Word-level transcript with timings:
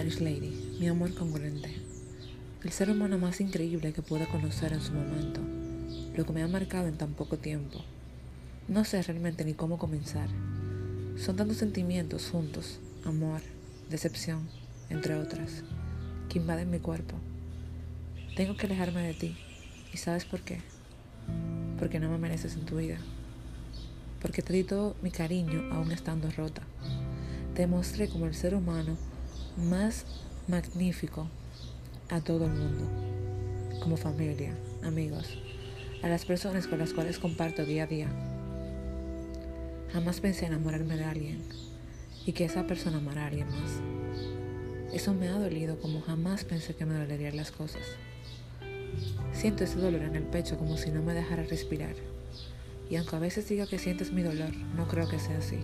Irish 0.00 0.20
Lady, 0.20 0.76
mi 0.78 0.88
amor 0.88 1.14
congruente. 1.14 1.70
El 2.62 2.70
ser 2.70 2.90
humano 2.90 3.16
más 3.18 3.40
increíble 3.40 3.94
que 3.94 4.02
pude 4.02 4.26
conocer 4.26 4.72
en 4.74 4.82
su 4.82 4.92
momento. 4.92 5.40
Lo 6.14 6.26
que 6.26 6.32
me 6.32 6.42
ha 6.42 6.48
marcado 6.48 6.86
en 6.88 6.98
tan 6.98 7.14
poco 7.14 7.38
tiempo. 7.38 7.82
No 8.68 8.84
sé 8.84 9.00
realmente 9.02 9.44
ni 9.44 9.54
cómo 9.54 9.78
comenzar. 9.78 10.28
Son 11.16 11.36
tantos 11.36 11.56
sentimientos 11.56 12.28
juntos. 12.28 12.78
Amor, 13.04 13.40
decepción, 13.88 14.46
entre 14.90 15.14
otras, 15.14 15.62
que 16.28 16.40
invaden 16.40 16.70
mi 16.70 16.78
cuerpo. 16.78 17.14
Tengo 18.36 18.56
que 18.56 18.66
alejarme 18.66 19.00
de 19.02 19.14
ti. 19.14 19.36
¿Y 19.94 19.96
sabes 19.96 20.26
por 20.26 20.42
qué? 20.42 20.60
Porque 21.78 22.00
no 22.00 22.10
me 22.10 22.18
mereces 22.18 22.54
en 22.54 22.66
tu 22.66 22.76
vida. 22.76 22.98
Porque 24.20 24.42
te 24.42 24.52
di 24.52 24.64
todo 24.64 24.94
mi 25.00 25.10
cariño 25.10 25.72
aún 25.72 25.90
estando 25.90 26.30
rota. 26.32 26.62
Te 27.54 27.66
mostré 27.66 28.08
como 28.08 28.26
el 28.26 28.34
ser 28.34 28.54
humano 28.54 28.98
más 29.56 30.04
magnífico 30.48 31.28
a 32.10 32.20
todo 32.20 32.44
el 32.44 32.52
mundo, 32.52 33.80
como 33.80 33.96
familia, 33.96 34.54
amigos, 34.84 35.38
a 36.02 36.08
las 36.08 36.24
personas 36.24 36.66
con 36.66 36.78
las 36.78 36.92
cuales 36.92 37.18
comparto 37.18 37.64
día 37.64 37.84
a 37.84 37.86
día. 37.86 38.08
Jamás 39.92 40.20
pensé 40.20 40.46
enamorarme 40.46 40.96
de 40.96 41.04
alguien 41.04 41.42
y 42.26 42.32
que 42.32 42.44
esa 42.44 42.66
persona 42.66 42.98
amara 42.98 43.24
a 43.24 43.26
alguien 43.28 43.48
más. 43.48 43.80
Eso 44.92 45.14
me 45.14 45.28
ha 45.28 45.38
dolido 45.38 45.78
como 45.80 46.00
jamás 46.02 46.44
pensé 46.44 46.74
que 46.74 46.86
me 46.86 46.94
dolerían 46.94 47.36
las 47.36 47.50
cosas. 47.50 47.82
Siento 49.32 49.64
ese 49.64 49.76
dolor 49.76 50.02
en 50.02 50.16
el 50.16 50.24
pecho 50.24 50.58
como 50.58 50.76
si 50.76 50.90
no 50.90 51.02
me 51.02 51.14
dejara 51.14 51.42
respirar. 51.44 51.94
Y 52.88 52.96
aunque 52.96 53.16
a 53.16 53.20
veces 53.20 53.48
diga 53.48 53.66
que 53.66 53.78
sientes 53.78 54.12
mi 54.12 54.22
dolor, 54.22 54.54
no 54.76 54.86
creo 54.86 55.08
que 55.08 55.18
sea 55.18 55.38
así. 55.38 55.58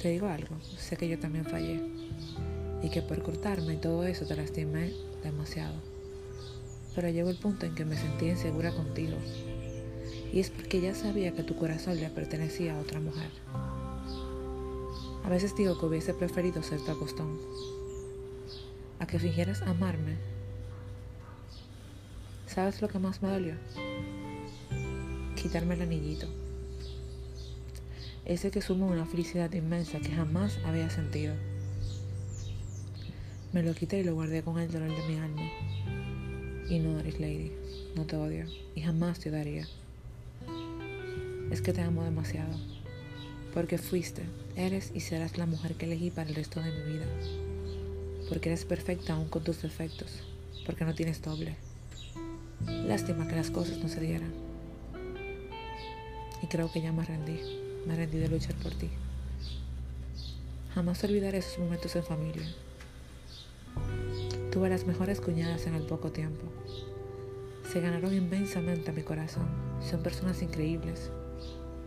Te 0.00 0.10
digo 0.10 0.28
algo, 0.28 0.54
sé 0.78 0.96
que 0.96 1.08
yo 1.08 1.18
también 1.18 1.44
fallé 1.44 1.80
y 2.84 2.88
que 2.88 3.02
por 3.02 3.20
cortarme 3.20 3.74
y 3.74 3.78
todo 3.78 4.04
eso 4.04 4.26
te 4.26 4.36
lastimé 4.36 4.92
demasiado. 5.24 5.74
Pero 6.94 7.08
llegó 7.08 7.30
el 7.30 7.36
punto 7.36 7.66
en 7.66 7.74
que 7.74 7.84
me 7.84 7.96
sentí 7.96 8.26
insegura 8.26 8.70
contigo 8.70 9.16
y 10.32 10.38
es 10.38 10.50
porque 10.50 10.80
ya 10.80 10.94
sabía 10.94 11.32
que 11.32 11.42
tu 11.42 11.56
corazón 11.56 11.96
le 11.96 12.10
pertenecía 12.10 12.76
a 12.76 12.80
otra 12.80 13.00
mujer. 13.00 13.30
A 15.24 15.28
veces 15.28 15.56
digo 15.56 15.76
que 15.76 15.86
hubiese 15.86 16.14
preferido 16.14 16.62
ser 16.62 16.80
tu 16.80 16.92
acostón, 16.92 17.36
a 19.00 19.06
que 19.08 19.18
fingieras 19.18 19.62
amarme. 19.62 20.16
¿Sabes 22.46 22.80
lo 22.80 22.88
que 22.88 23.00
más 23.00 23.20
me 23.20 23.30
dolió? 23.30 23.54
Quitarme 25.34 25.74
el 25.74 25.82
anillito 25.82 26.28
ese 28.28 28.50
que 28.50 28.60
suma 28.60 28.84
una 28.84 29.06
felicidad 29.06 29.50
inmensa 29.54 30.00
que 30.00 30.10
jamás 30.10 30.58
había 30.66 30.90
sentido. 30.90 31.34
Me 33.54 33.62
lo 33.62 33.74
quité 33.74 34.00
y 34.00 34.04
lo 34.04 34.14
guardé 34.14 34.42
con 34.42 34.58
el 34.58 34.70
dolor 34.70 34.90
de 34.94 35.08
mi 35.08 35.18
alma. 35.18 35.50
Y 36.68 36.78
no, 36.78 37.00
eres 37.00 37.18
Lady, 37.18 37.52
no 37.96 38.04
te 38.04 38.16
odio 38.16 38.44
y 38.74 38.82
jamás 38.82 39.18
te 39.18 39.30
daría. 39.30 39.66
Es 41.50 41.62
que 41.62 41.72
te 41.72 41.80
amo 41.80 42.04
demasiado, 42.04 42.54
porque 43.54 43.78
fuiste, 43.78 44.24
eres 44.54 44.92
y 44.94 45.00
serás 45.00 45.38
la 45.38 45.46
mujer 45.46 45.76
que 45.76 45.86
elegí 45.86 46.10
para 46.10 46.28
el 46.28 46.34
resto 46.34 46.60
de 46.60 46.70
mi 46.70 46.92
vida. 46.92 47.06
Porque 48.28 48.50
eres 48.50 48.66
perfecta 48.66 49.14
aún 49.14 49.30
con 49.30 49.42
tus 49.42 49.62
defectos, 49.62 50.22
porque 50.66 50.84
no 50.84 50.94
tienes 50.94 51.22
doble. 51.22 51.56
Lástima 52.66 53.26
que 53.26 53.36
las 53.36 53.50
cosas 53.50 53.78
no 53.78 53.88
se 53.88 54.00
dieran. 54.00 54.34
Y 56.42 56.46
creo 56.48 56.70
que 56.70 56.82
ya 56.82 56.92
me 56.92 57.06
rendí 57.06 57.67
me 57.88 57.96
rendí 57.96 58.18
de 58.18 58.28
luchar 58.28 58.54
por 58.56 58.72
ti. 58.74 58.90
Jamás 60.74 61.02
olvidaré 61.04 61.38
esos 61.38 61.58
momentos 61.58 61.96
en 61.96 62.04
familia. 62.04 62.46
Tuve 64.52 64.68
las 64.68 64.86
mejores 64.86 65.22
cuñadas 65.22 65.66
en 65.66 65.74
el 65.74 65.84
poco 65.84 66.12
tiempo. 66.12 66.44
Se 67.72 67.80
ganaron 67.80 68.14
inmensamente 68.14 68.90
a 68.90 68.92
mi 68.92 69.02
corazón. 69.02 69.46
Son 69.80 70.02
personas 70.02 70.42
increíbles, 70.42 71.10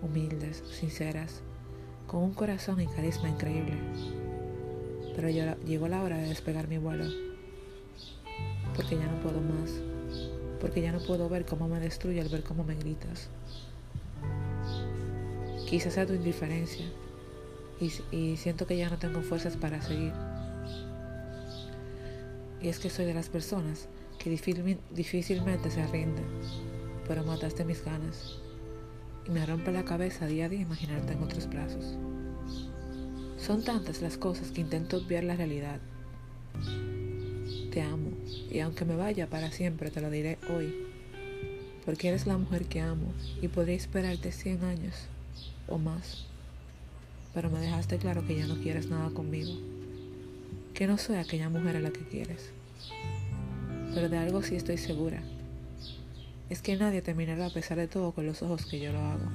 humildes, 0.01 0.63
sinceras, 0.71 1.41
con 2.07 2.23
un 2.23 2.33
corazón 2.33 2.81
y 2.81 2.87
carisma 2.87 3.29
increíble. 3.29 3.77
Pero 5.15 5.29
llegó 5.29 5.87
la 5.87 6.01
hora 6.01 6.17
de 6.17 6.29
despegar 6.29 6.67
mi 6.67 6.79
vuelo. 6.79 7.05
Porque 8.75 8.95
ya 8.95 9.05
no 9.05 9.21
puedo 9.21 9.39
más. 9.39 9.69
Porque 10.59 10.81
ya 10.81 10.91
no 10.91 10.99
puedo 10.99 11.29
ver 11.29 11.45
cómo 11.45 11.67
me 11.67 11.79
destruye 11.79 12.21
al 12.21 12.29
ver 12.29 12.43
cómo 12.43 12.63
me 12.63 12.75
gritas. 12.75 13.29
Quizás 15.71 15.93
sea 15.93 16.05
tu 16.05 16.13
indiferencia 16.13 16.85
y, 17.79 18.35
siento 18.35 18.67
que 18.67 18.75
ya 18.75 18.89
no 18.89 18.97
tengo 18.97 19.21
fuerzas 19.21 19.55
para 19.55 19.81
seguir. 19.81 20.11
Y 22.61 22.67
es 22.67 22.77
que 22.77 22.89
soy 22.89 23.05
de 23.05 23.13
las 23.13 23.29
personas 23.29 23.87
que 24.19 24.29
difícilmente 24.29 25.71
se 25.71 25.87
rinden, 25.87 26.25
pero 27.07 27.23
mataste 27.23 27.63
mis 27.63 27.85
ganas 27.85 28.37
y 29.25 29.31
me 29.31 29.45
rompe 29.45 29.71
la 29.71 29.85
cabeza 29.85 30.27
día 30.27 30.47
a 30.47 30.49
día 30.49 30.59
imaginarte 30.59 31.13
en 31.13 31.23
otros 31.23 31.49
brazos. 31.49 31.95
Son 33.37 33.63
tantas 33.63 34.01
las 34.01 34.17
cosas 34.17 34.51
que 34.51 34.59
intento 34.59 34.97
obviar 34.97 35.23
la 35.23 35.37
realidad. 35.37 35.79
Te 37.71 37.81
amo 37.81 38.09
y 38.51 38.59
aunque 38.59 38.83
me 38.83 38.97
vaya 38.97 39.27
para 39.27 39.53
siempre 39.53 39.89
te 39.89 40.01
lo 40.01 40.09
diré 40.09 40.37
hoy, 40.53 40.75
porque 41.85 42.09
eres 42.09 42.27
la 42.27 42.37
mujer 42.37 42.65
que 42.65 42.81
amo 42.81 43.13
y 43.41 43.47
podría 43.47 43.77
esperarte 43.77 44.33
100 44.33 44.65
años 44.65 45.07
o 45.67 45.77
más. 45.77 46.25
Pero 47.33 47.49
me 47.49 47.59
dejaste 47.59 47.97
claro 47.97 48.25
que 48.25 48.35
ya 48.35 48.47
no 48.47 48.55
quieres 48.55 48.87
nada 48.87 49.09
conmigo. 49.09 49.53
Que 50.73 50.87
no 50.87 50.97
soy 50.97 51.17
aquella 51.17 51.49
mujer 51.49 51.77
a 51.77 51.79
la 51.79 51.91
que 51.91 52.07
quieres. 52.07 52.51
Pero 53.93 54.09
de 54.09 54.17
algo 54.17 54.41
sí 54.41 54.55
estoy 54.55 54.77
segura. 54.77 55.21
Es 56.49 56.61
que 56.61 56.75
nadie 56.75 57.01
terminará 57.01 57.45
a 57.45 57.53
pesar 57.53 57.77
de 57.77 57.87
todo 57.87 58.11
con 58.11 58.25
los 58.25 58.41
ojos 58.41 58.65
que 58.65 58.79
yo 58.79 58.91
lo 58.91 58.99
hago. 58.99 59.25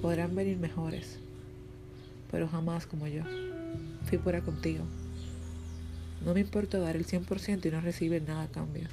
Podrán 0.00 0.34
venir 0.36 0.56
mejores, 0.56 1.18
pero 2.30 2.48
jamás 2.48 2.86
como 2.86 3.08
yo. 3.08 3.22
Fui 4.08 4.18
pura 4.18 4.40
contigo. 4.40 4.84
No 6.24 6.34
me 6.34 6.40
importó 6.40 6.80
dar 6.80 6.96
el 6.96 7.06
100% 7.06 7.66
y 7.66 7.70
no 7.70 7.80
recibir 7.80 8.22
nada 8.22 8.44
a 8.44 8.48
cambio. 8.48 8.88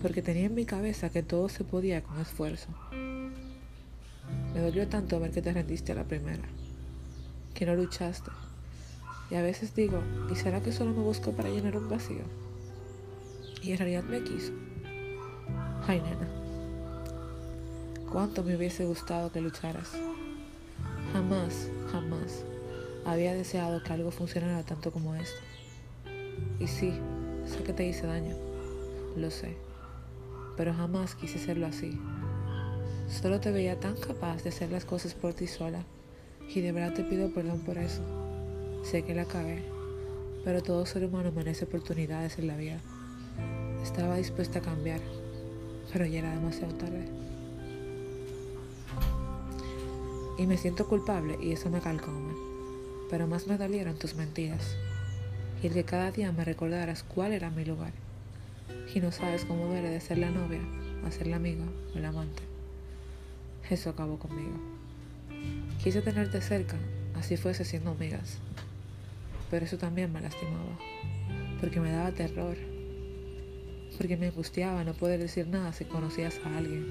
Porque 0.00 0.22
tenía 0.22 0.46
en 0.46 0.54
mi 0.54 0.64
cabeza 0.64 1.10
que 1.10 1.22
todo 1.22 1.48
se 1.48 1.64
podía 1.64 2.02
con 2.02 2.18
esfuerzo. 2.20 2.68
Me 4.60 4.66
dolió 4.66 4.86
tanto 4.88 5.18
ver 5.18 5.30
que 5.30 5.40
te 5.40 5.54
rendiste 5.54 5.92
a 5.92 5.94
la 5.94 6.04
primera, 6.04 6.42
que 7.54 7.64
no 7.64 7.74
luchaste. 7.74 8.30
Y 9.30 9.34
a 9.36 9.40
veces 9.40 9.74
digo, 9.74 10.02
¿y 10.30 10.36
será 10.36 10.60
que 10.60 10.70
solo 10.70 10.90
me 10.90 11.00
busco 11.00 11.32
para 11.32 11.48
llenar 11.48 11.78
un 11.78 11.88
vacío? 11.88 12.24
Y 13.62 13.72
en 13.72 13.78
realidad 13.78 14.02
me 14.02 14.22
quiso. 14.22 14.52
Ay, 15.86 16.02
nena, 16.02 16.28
cuánto 18.12 18.44
me 18.44 18.54
hubiese 18.54 18.84
gustado 18.84 19.32
que 19.32 19.40
lucharas. 19.40 19.92
Jamás, 21.14 21.70
jamás 21.90 22.44
había 23.06 23.32
deseado 23.32 23.82
que 23.82 23.94
algo 23.94 24.10
funcionara 24.10 24.62
tanto 24.62 24.92
como 24.92 25.14
esto. 25.14 25.40
Y 26.58 26.66
sí, 26.66 26.92
sé 27.46 27.62
que 27.62 27.72
te 27.72 27.86
hice 27.88 28.06
daño, 28.06 28.36
lo 29.16 29.30
sé, 29.30 29.56
pero 30.58 30.74
jamás 30.74 31.14
quise 31.14 31.38
serlo 31.38 31.66
así. 31.66 31.98
Solo 33.10 33.40
te 33.40 33.50
veía 33.50 33.78
tan 33.78 33.96
capaz 33.96 34.44
de 34.44 34.50
hacer 34.50 34.70
las 34.70 34.84
cosas 34.84 35.14
por 35.14 35.34
ti 35.34 35.48
sola 35.48 35.84
y 36.48 36.60
de 36.60 36.70
verdad 36.70 36.94
te 36.94 37.02
pido 37.02 37.34
perdón 37.34 37.60
por 37.60 37.76
eso. 37.76 38.00
Sé 38.84 39.02
que 39.02 39.14
la 39.14 39.24
cagué, 39.24 39.62
pero 40.44 40.62
todo 40.62 40.86
ser 40.86 41.04
humano 41.04 41.32
merece 41.32 41.64
oportunidades 41.64 42.38
en 42.38 42.46
la 42.46 42.56
vida. 42.56 42.80
Estaba 43.82 44.16
dispuesta 44.16 44.60
a 44.60 44.62
cambiar, 44.62 45.00
pero 45.92 46.06
ya 46.06 46.20
era 46.20 46.30
demasiado 46.34 46.72
tarde. 46.76 47.08
Y 50.38 50.46
me 50.46 50.56
siento 50.56 50.86
culpable 50.86 51.36
y 51.42 51.52
eso 51.52 51.68
me 51.68 51.80
calcoma. 51.80 52.32
Pero 53.10 53.26
más 53.26 53.48
me 53.48 53.58
dolieron 53.58 53.96
tus 53.96 54.14
mentiras 54.14 54.76
y 55.62 55.66
el 55.66 55.74
que 55.74 55.84
cada 55.84 56.12
día 56.12 56.32
me 56.32 56.44
recordaras 56.44 57.02
cuál 57.02 57.32
era 57.32 57.50
mi 57.50 57.64
lugar. 57.64 57.92
Y 58.94 59.00
no 59.00 59.10
sabes 59.10 59.44
cómo 59.44 59.66
duele 59.66 59.90
de 59.90 60.00
ser 60.00 60.18
la 60.18 60.30
novia, 60.30 60.60
a 61.04 61.10
ser 61.10 61.26
la 61.26 61.36
amiga 61.36 61.64
o 61.94 61.98
el 61.98 62.04
amante. 62.04 62.49
Eso 63.70 63.90
acabó 63.90 64.18
conmigo. 64.18 64.58
Quise 65.80 66.02
tenerte 66.02 66.40
cerca, 66.40 66.76
así 67.14 67.36
fuese 67.36 67.64
siendo 67.64 67.92
amigas. 67.92 68.38
Pero 69.48 69.64
eso 69.64 69.78
también 69.78 70.12
me 70.12 70.20
lastimaba, 70.20 70.76
porque 71.60 71.78
me 71.78 71.92
daba 71.92 72.10
terror, 72.10 72.56
porque 73.96 74.16
me 74.16 74.26
angustiaba 74.26 74.82
no 74.82 74.92
poder 74.94 75.20
decir 75.20 75.46
nada 75.46 75.72
si 75.72 75.84
conocías 75.84 76.40
a 76.44 76.58
alguien. 76.58 76.84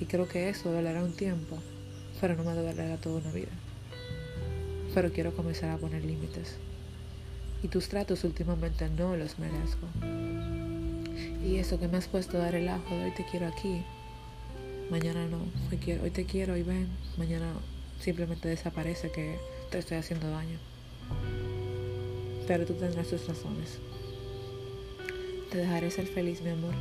Y 0.00 0.06
creo 0.06 0.26
que 0.26 0.48
eso 0.48 0.72
dolerá 0.72 1.04
un 1.04 1.14
tiempo, 1.14 1.56
pero 2.20 2.34
no 2.34 2.42
me 2.42 2.54
dolerá 2.54 2.96
toda 2.96 3.20
una 3.20 3.30
vida. 3.30 3.52
Pero 4.92 5.12
quiero 5.12 5.32
comenzar 5.36 5.70
a 5.70 5.78
poner 5.78 6.04
límites. 6.04 6.56
Y 7.62 7.68
tus 7.68 7.88
tratos 7.88 8.24
últimamente 8.24 8.90
no 8.90 9.16
los 9.16 9.38
merezco. 9.38 9.86
Y 11.46 11.58
eso 11.58 11.78
que 11.78 11.86
me 11.86 11.98
has 11.98 12.08
puesto 12.08 12.36
a 12.36 12.40
dar 12.40 12.56
el 12.56 12.68
ajo 12.68 12.96
de 12.96 13.04
hoy 13.04 13.10
te 13.12 13.24
quiero 13.30 13.46
aquí, 13.46 13.84
mañana 14.92 15.26
no, 15.26 15.38
hoy, 15.70 16.10
te 16.10 16.26
quiero, 16.26 16.52
hoy 16.52 16.62
ven, 16.62 16.86
mañana 17.16 17.50
simplemente 17.98 18.46
desaparece 18.46 19.10
que 19.10 19.38
te 19.70 19.78
estoy 19.78 19.96
haciendo 19.96 20.28
daño. 20.28 20.58
Pero 22.46 22.66
tú 22.66 22.74
tendrás 22.74 23.08
tus 23.08 23.26
razones. 23.26 23.78
Te 25.50 25.56
dejaré 25.56 25.90
ser 25.90 26.06
feliz, 26.06 26.42
mi 26.42 26.50
amor. 26.50 26.74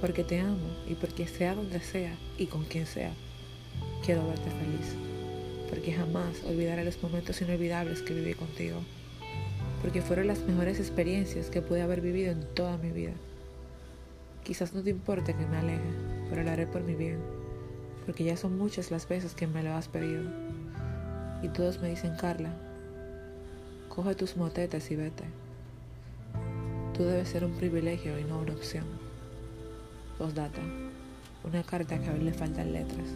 Porque 0.00 0.24
te 0.24 0.40
amo 0.40 0.68
y 0.88 0.94
porque 0.94 1.28
sea 1.28 1.54
donde 1.54 1.78
sea 1.78 2.16
y 2.36 2.46
con 2.46 2.64
quien 2.64 2.86
sea, 2.86 3.12
quiero 4.04 4.26
verte 4.26 4.50
feliz. 4.50 4.96
Porque 5.70 5.92
jamás 5.92 6.42
olvidaré 6.48 6.84
los 6.84 7.00
momentos 7.00 7.40
inolvidables 7.40 8.02
que 8.02 8.12
viví 8.12 8.34
contigo. 8.34 8.80
Porque 9.82 10.02
fueron 10.02 10.26
las 10.26 10.40
mejores 10.40 10.80
experiencias 10.80 11.48
que 11.48 11.62
pude 11.62 11.82
haber 11.82 12.00
vivido 12.00 12.32
en 12.32 12.42
toda 12.54 12.76
mi 12.76 12.90
vida. 12.90 13.12
Quizás 14.42 14.74
no 14.74 14.82
te 14.82 14.90
importe 14.90 15.32
que 15.32 15.46
me 15.46 15.58
aleje, 15.58 16.15
pero 16.28 16.42
lo 16.42 16.50
haré 16.50 16.66
por 16.66 16.82
mi 16.82 16.94
bien, 16.94 17.18
porque 18.04 18.24
ya 18.24 18.36
son 18.36 18.56
muchas 18.58 18.90
las 18.90 19.08
veces 19.08 19.34
que 19.34 19.46
me 19.46 19.62
lo 19.62 19.72
has 19.74 19.88
pedido. 19.88 20.22
Y 21.42 21.48
todos 21.48 21.80
me 21.80 21.90
dicen, 21.90 22.16
Carla, 22.16 22.50
coge 23.88 24.14
tus 24.14 24.36
motetes 24.36 24.90
y 24.90 24.96
vete. 24.96 25.24
Tú 26.94 27.04
debes 27.04 27.28
ser 27.28 27.44
un 27.44 27.52
privilegio 27.52 28.18
y 28.18 28.24
no 28.24 28.38
una 28.38 28.54
opción. 28.54 28.84
Postdata, 30.18 30.62
una 31.44 31.62
carta 31.62 31.98
que 31.98 32.08
a 32.08 32.14
él 32.14 32.24
le 32.24 32.32
faltan 32.32 32.72
letras. 32.72 33.08